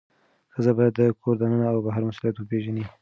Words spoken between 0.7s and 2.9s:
باید د کور دننه او بهر مسؤلیت وپیژني.